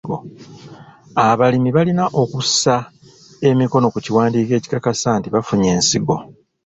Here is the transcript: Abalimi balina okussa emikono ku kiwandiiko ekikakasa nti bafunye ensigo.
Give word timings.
Abalimi 1.27 1.69
balina 1.77 2.03
okussa 2.21 2.75
emikono 3.49 3.85
ku 3.93 3.99
kiwandiiko 4.05 4.53
ekikakasa 4.55 5.09
nti 5.17 5.27
bafunye 5.33 5.67
ensigo. 5.75 6.17